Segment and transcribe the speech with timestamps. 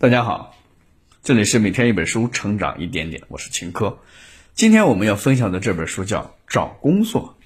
[0.00, 0.54] 大家好，
[1.24, 3.98] 这里是每天一本书，成长一点点，我是秦科。
[4.54, 7.36] 今天我们要分享的这本书叫《找工作》，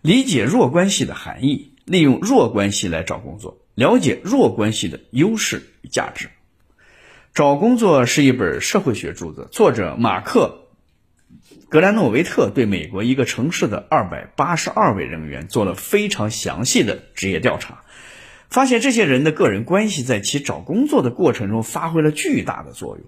[0.00, 6.30] 理解弱关系的含义，利用弱关系来找工作，了解弱关系的优势与价值。
[7.34, 10.64] 找工作是一本社会学著作，作者马克·
[11.68, 17.82] 格兰诺维特对美国一个城市的二百八十二位人员做了非常详细的职业调查。
[18.48, 23.06] 发现这些人的个人关系在其找工作的过程中发挥了巨大的作用。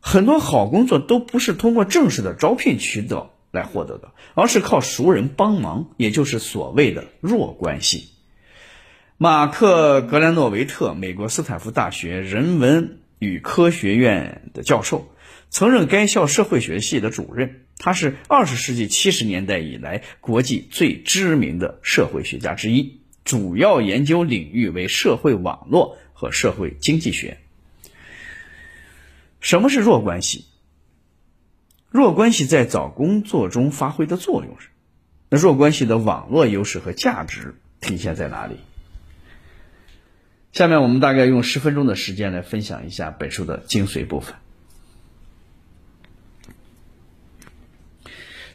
[0.00, 8.10] 很多好工作都不是通过正式的招聘渠道来获得的，而是靠熟人帮忙，也就是所谓的弱关系。
[9.16, 15.08] 马克·格兰诺维特，美国斯坦福大学人文与科学院的教授，
[15.50, 17.62] 曾任该校社会学系的主任。
[17.78, 23.00] 他是二十世纪七十年代以来国际最知名的社会学家之一。
[23.28, 27.36] 主要研究领域为社会网络和社会经济学。
[29.38, 30.46] 什么是弱关系？
[31.90, 34.68] 弱关系在找工作中发挥的作用是？
[35.28, 38.56] 那弱关系的网络优势和价值体现在哪里？
[40.52, 44.36] 下面我们大概用十分钟的时间来分享一下本书的精髓部分。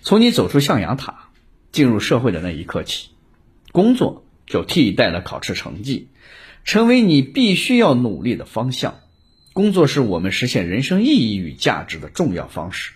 [0.01, 1.29] 从你走出象牙塔，
[1.71, 3.09] 进入社会的那一刻起，
[3.71, 4.25] 工作。
[4.45, 6.09] 就替代了考试成绩，
[6.63, 8.99] 成为你必须要努力的方向。
[9.53, 12.93] 工作是我们实现人生意义与价值的重要方式，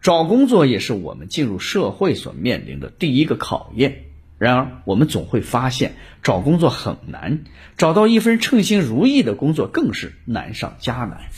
[0.00, 4.04] 找工作也是我们进入社会所面临的第一个考验。
[4.38, 7.44] 然而，我们总会发现找工作很难，
[7.76, 11.28] 找到一份称心如意的工作更是难上加难。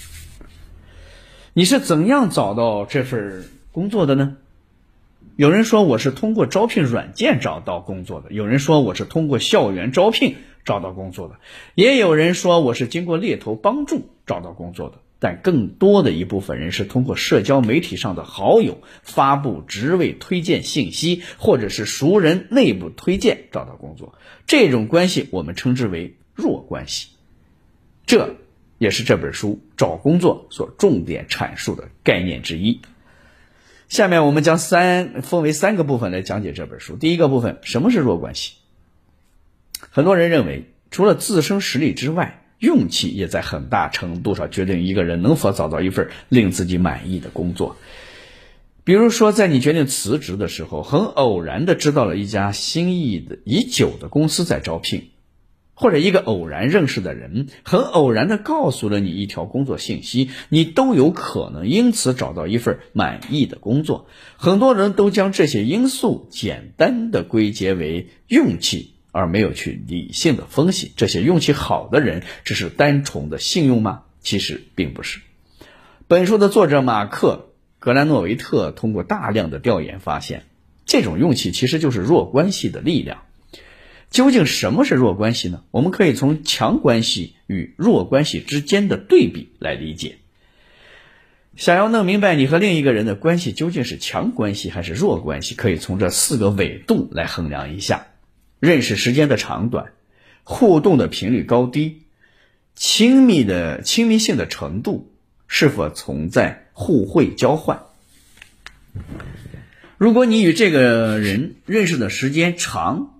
[1.52, 4.38] 你是怎样找到这份工作的呢？
[5.36, 11.40] 有人说我是通过招聘软件找到工作的，有人说我是通过校园招聘找到工作的，
[11.74, 15.00] 也有人说我是经过猎头帮助找到工作的。
[15.18, 24.14] 但更多的一部分人是通过社交媒体上的好友发布职位推荐信息，或者是熟人内部推荐找到工作。
[24.46, 27.08] 这种关系我们称之为弱关系，
[28.06, 28.36] 这
[28.78, 32.80] 也是这本书找工作所重点阐述的概念之一。
[33.88, 36.96] 下面我们将三分为三个部分来讲解这本书。
[36.96, 38.54] 第一个部分，什么是弱关系？
[39.90, 47.76] 很多人认为，除了自身实力之外，运气也在很大程度上决定一个人能否找到一份令自己满意的工作。
[48.84, 55.10] 比如说，在你决定辞职的时候，很偶然的知道了一家心仪的已久的公司在招聘。
[55.74, 64.06] 或者一个偶然认识的人，很偶然的告诉了你一条工作信息，你都有可能因此找到一份满意的工作。
[64.36, 74.02] 很多人都将这些因素简单的归结为运气，而没有去理性的分析这些运气好的人只是单纯的幸运吗？
[74.20, 75.20] 其实并不是。
[76.06, 77.48] 本书的作者马克·
[77.78, 80.44] 格兰诺维特通过大量的调研发现，
[80.86, 83.22] 这种运气其实就是弱关系的力量。
[84.14, 85.64] 究竟什么是弱关系呢？
[85.72, 90.18] 我们可以从强关系与弱关系之间的对比来理解。
[91.56, 98.06] 想要弄明白你和另一个人的关系究竟是强关系还是弱关系，可以从这四个维度来衡量一下：
[98.60, 99.86] 认识时间的长短、
[100.44, 102.02] 互动的频率高低、
[102.76, 105.12] 亲密的亲密性的程度、
[105.48, 107.82] 是否存在互惠交换。
[109.98, 113.10] 如果你与这个人认识的时间长，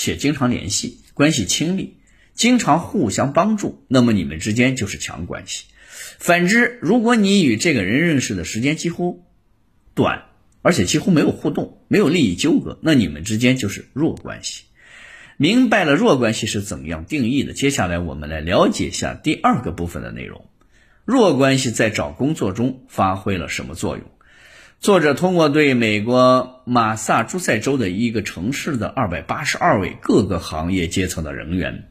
[0.00, 1.98] 且经常联系，关系亲密，
[2.32, 5.66] 经常互相帮助，那么你们之间就是强关系。
[6.18, 9.26] 反之，如果你与这个人认识的时间几乎
[9.92, 10.22] 短，
[10.62, 14.64] 而且几乎没有互动，没有利益纠葛，那你们之间就是弱关系。
[15.36, 20.46] 明白了弱关系是怎样定义的，接下来我们来了解一下第二个部分的内容：
[21.04, 24.06] 弱关系在找工作中发挥了什么作用？
[24.80, 31.90] 作者通过对美国马萨诸塞州的一个城市的二百八十二位各个行业阶层的人员，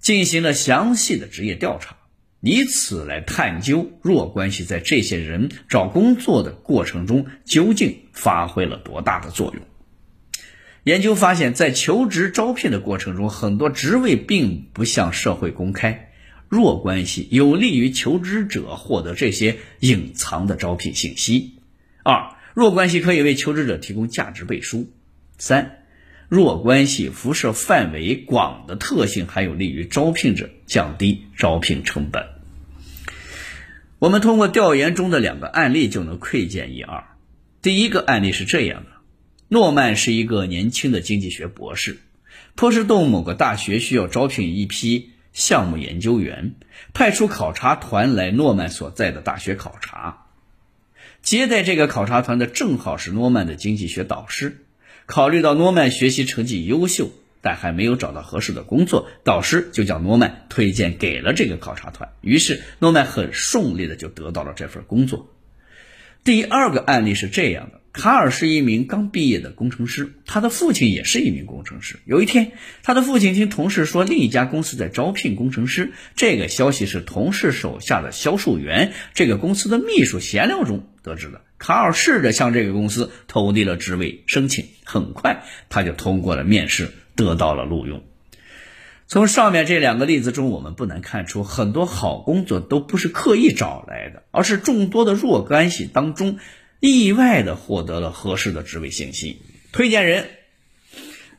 [0.00, 1.94] 进行了详细的职业调查，
[2.40, 9.62] 以此来探究弱关系在这些人找工作的过程中究竟发挥了多大的作用。
[10.82, 16.10] 研究发现，在求职招聘的过程中，很多职位并不向社会公开，
[16.48, 21.58] 弱关系有利于求职者获得这些隐藏的招聘信息。
[22.02, 24.90] 二弱关系可以为求职者提供价值背书。
[25.38, 25.84] 三
[26.28, 32.26] 弱关系辐射范围广的特性还有利于招聘者降低招聘成本。
[33.98, 37.04] 我们通过调研中的两个案例就能窥见一二。
[37.60, 38.90] 第一个案例是这样的：
[39.48, 41.98] 诺曼是一个年轻的经济学博士，
[42.56, 46.54] 波士顿某个大学需要招聘一批项目研究员，
[46.94, 50.26] 派出考察团来诺曼所在的大学考察。
[51.22, 54.64] 接待这个考察团的正好是诺曼的经济学导师。
[55.06, 57.10] 考虑到诺曼学习成绩优秀，
[57.40, 62.10] 但还没有找到合适的工作，导师就将诺曼推荐给了这个考察团。
[62.20, 65.30] 于是诺曼很顺利的就得到了这份工作。
[66.24, 67.80] 第二个案例是这样的。
[67.92, 71.98] 卡尔是一名刚毕业的工程师，他的父亲也是一名工程师。
[72.06, 72.52] 有一天，
[72.82, 81.40] 他的父亲听同事说另一家公司在招聘工程师，这个消息是同事手下的销售员这个公司的秘书闲聊中得知的。
[81.58, 88.02] 卡尔试着向这个公司投递了职位申请，很快他就通过了面试，得到了录用。
[89.06, 96.38] 从上面这两个例子中，我们不难看出，很多好工作都不是刻意找来的，而是众多的弱关系当中。
[96.80, 99.40] 意外的获得了合适的职位信息，
[99.70, 100.26] 推荐人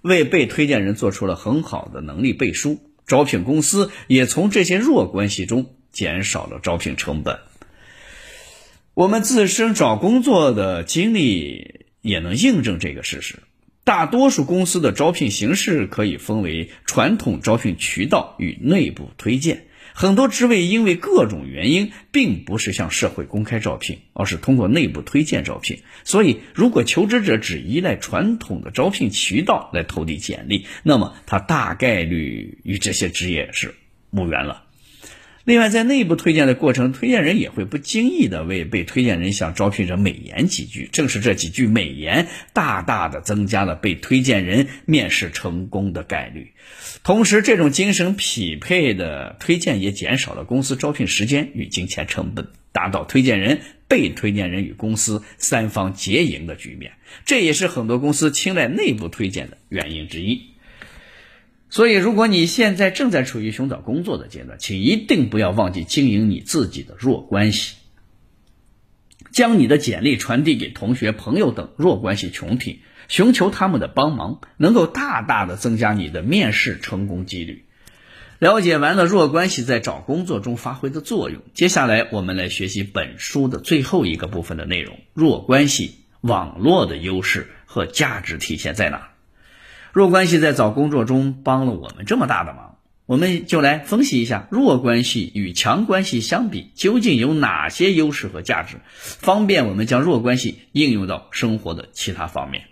[0.02, 7.40] 为被推荐人做出了很好的能力背书，招聘公司也从这些弱关系中减少了招聘成本。
[8.96, 13.40] 我们自身找工作的经历也能印证这个事实。
[13.84, 19.66] 大多数公司的招聘形式可以分为传统招聘渠道与内部推荐。
[19.96, 25.80] 很多职位因为各种原因，并不是向社会公开招聘，而是通过内部推荐招聘。
[26.04, 33.74] 所以，如果求职者只依赖传统的招聘渠道来投递简历，那么他大概率与这些职业是
[34.12, 34.66] 无缘了。
[35.46, 40.88] 另外，在内部推荐的过程，推荐人也会不经意的为被推荐人向招聘者美言几句。
[40.90, 46.54] 正是这几句美言，大大的增加了被推荐人面试成功的概率。
[47.04, 53.60] 同时，这种精神匹配的推荐也减少了公司招聘时间与金钱成本，达到推荐人、
[53.90, 56.94] 被推荐人与公司三方结赢的局面。
[57.26, 60.53] 这也是很多公司青睐内部推荐的原因之一。
[61.74, 67.78] 所以，如果你现在正在处于寻找工作的阶段，请一定不要忘记经营你自己的弱关系，
[69.32, 77.66] 将你的简历传递给同学、朋友等弱关系群体，寻求他们的帮忙，能够大大的增加你的面试成功几率。
[78.38, 89.13] 了解完了弱关系在找工作中发挥的作用，接下来我们来学习本书的最后一个部分的内容：弱关系网络的优势和价值体现在哪？
[89.94, 102.64] 弱关系在找工作中帮了我们这么大的忙，我们就来分析一下弱关系与强关系相比究竟有哪些优势和价值，方便我们将弱关系应用到生活的其他方面。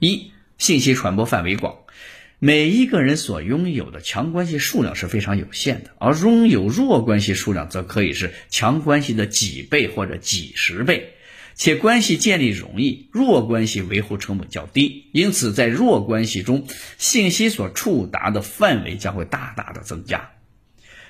[0.00, 1.76] 一、信息传播范围广，
[2.40, 11.13] 每一个人所拥有的强关系数量是非常有限的，而拥有弱关系数量则可以是强关系的几倍或者几十倍。
[11.56, 16.66] 且关系建立容易，弱关系维护成本较低，因此在弱关系中，
[16.98, 20.30] 信息所触达的范围将会大大的增加，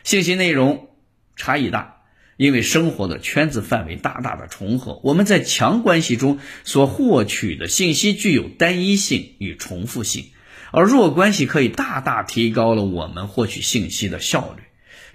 [0.03, 0.89] 信息内容
[1.35, 2.03] 差异大，
[2.37, 5.01] 因为生活的圈子范围大大的重合。
[5.03, 10.27] 我们在强关系中所获取的信息具有单一性与重复性，
[10.73, 14.63] 而弱关系可以大大提高了我们获取信息的效率。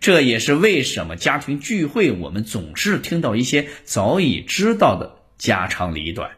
[0.02, 5.19] 这也是为什么家庭聚会我们总是听到一些早已知道的。
[5.40, 6.32] 家长里短，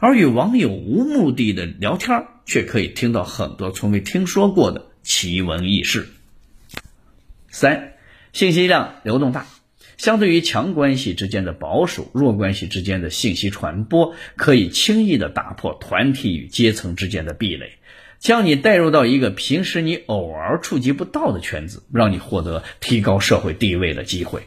[0.00, 6.08] 而与网友无目的的聊天，却可以听到很多从未听说过的奇闻异事。
[7.50, 7.92] 三，
[8.32, 9.46] 信息量流动大，
[9.98, 17.72] 相对于强关系之间的保守，弱关系之间的信息传播，可以轻易的打破团体与阶层之间的壁垒，
[18.18, 24.44] 将你带入到一个平时你偶尔触及不到的圈子，让你获得提高社会地位的机会。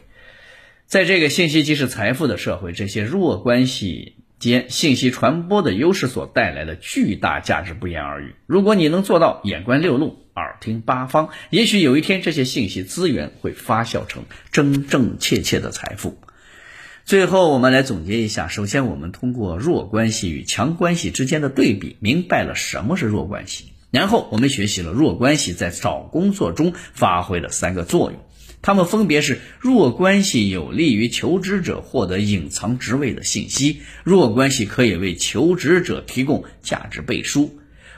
[0.86, 8.36] 在这个信息即是财富的社会，这些弱关系间信息传播的优势所带来的巨大价值不言而喻。
[8.46, 16.18] 如果你能做到眼观六路，耳听八方，也许有一天这些信息资源会发酵成真真切切的财富。
[17.04, 23.72] 最后，我们来总结一下：首先，我们通过弱关系与强关系之间的对比，明白了什么是弱关系。
[23.90, 28.20] 然后，我们学习了弱关系在找工作中发挥的三个作用。
[28.66, 37.52] 他们分别是：弱关系有利于求职者获得隐藏职位的信息；弱关系可以为求职者提供价值背书；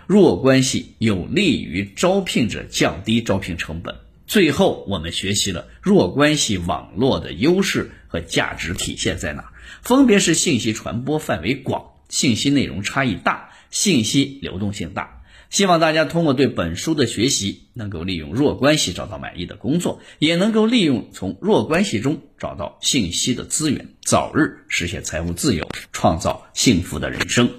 [0.07, 3.95] 弱关系有利于招聘者降低招聘成本。
[4.27, 15.18] 最后，我们学习了弱关系网络的优势和价值体现在哪，分别是信息传播范围广、信息内容差异大、信息流动性大。
[15.51, 27.51] 希望大家通过对本书的学习，能够利用弱关系找到满意的工作，也能够利用从弱关系中找到信息的资源，早日实现财务自由，创造幸福的人生。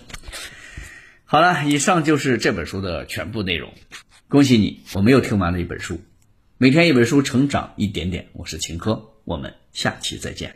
[1.25, 3.73] 好了，以上就是这本书的全部内容。
[4.27, 5.99] 恭喜你，我们又听完了一本书。
[6.57, 8.27] 每天一本书，成长一点点。
[8.33, 10.53] 我是秦科，我们下期再见。